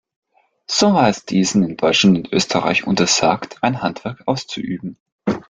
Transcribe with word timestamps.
So 0.65 0.95
war 0.95 1.09
es 1.09 1.25
diesen 1.25 1.61
in 1.63 1.77
Deutschland 1.77 2.17
und 2.17 2.33
Österreich 2.33 2.87
untersagt, 2.87 3.61
ein 3.61 3.83
Handwerk 3.83 4.23
auszuüben. 4.27 4.97